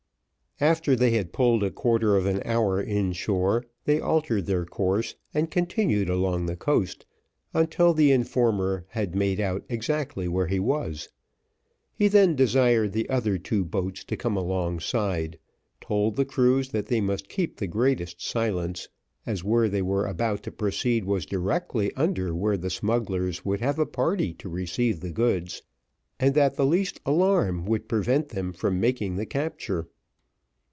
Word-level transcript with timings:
After 0.63 0.95
they 0.95 1.09
had 1.09 1.33
pulled 1.33 1.63
a 1.63 1.71
quarter 1.71 2.15
of 2.15 2.27
an 2.27 2.39
hour 2.45 2.79
in 2.79 3.13
shore, 3.13 3.65
they 3.85 3.99
altered 3.99 4.45
their 4.45 4.63
course, 4.63 5.15
and 5.33 5.49
continued 5.49 6.07
along 6.07 6.45
the 6.45 6.55
coast 6.55 7.03
until 7.51 7.95
the 7.95 8.11
informer 8.11 8.85
had 8.89 9.15
made 9.15 9.39
out 9.39 9.63
exactly 9.69 10.27
where 10.27 10.45
he 10.45 10.59
was. 10.59 11.09
He 11.95 12.07
then 12.07 12.35
desired 12.35 12.91
the 12.93 13.09
other 13.09 13.39
two 13.39 13.65
boats 13.65 14.03
to 14.03 14.15
come 14.15 14.37
alongside, 14.37 15.39
told 15.79 16.15
the 16.15 16.25
crews 16.25 16.69
that 16.69 16.85
they 16.85 17.01
must 17.01 17.27
keep 17.27 17.57
the 17.57 17.65
greatest 17.65 18.21
silence, 18.23 18.87
as 19.25 19.43
where 19.43 19.67
they 19.67 19.81
were 19.81 20.05
about 20.05 20.43
to 20.43 20.51
proceed 20.51 21.05
was 21.05 21.25
directly 21.25 21.91
under 21.95 22.35
where 22.35 22.57
the 22.57 22.69
smugglers 22.69 23.43
would 23.43 23.61
have 23.61 23.79
a 23.79 23.87
party 23.87 24.31
to 24.35 24.47
receive 24.47 24.99
the 24.99 25.11
goods, 25.11 25.63
and 26.19 26.35
that 26.35 26.55
the 26.55 26.67
least 26.67 26.99
alarm 27.03 27.65
would 27.65 27.89
prevent 27.89 28.29
them 28.29 28.53
from 28.53 28.79
making 28.79 29.15
the 29.15 29.25
capture. 29.25 29.87